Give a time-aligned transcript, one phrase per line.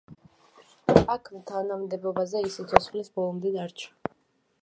[1.15, 4.17] ამ თანამდებობაზე ის სიცოცხლის ბოლომდე დარჩა.